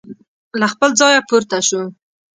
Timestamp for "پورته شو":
1.29-1.81